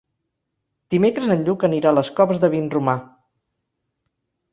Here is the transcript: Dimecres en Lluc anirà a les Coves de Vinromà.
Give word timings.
Dimecres 0.93 1.27
en 1.35 1.43
Lluc 1.49 1.65
anirà 1.67 1.91
a 1.91 1.97
les 1.97 2.09
Coves 2.21 2.39
de 2.45 2.49
Vinromà. 2.55 2.97